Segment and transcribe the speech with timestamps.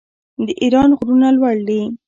[0.45, 1.81] د ایران غرونه لوړ دي.